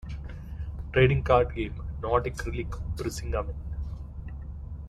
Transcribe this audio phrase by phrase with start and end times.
[0.93, 3.53] Trading Card Game, "Nordic Relic Brisingamen".